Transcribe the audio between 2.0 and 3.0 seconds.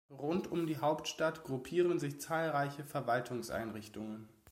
zahlreiche